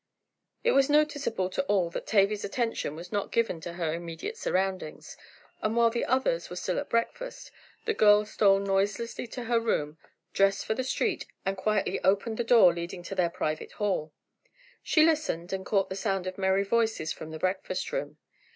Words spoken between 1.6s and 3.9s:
all that Tavia's attention was not given to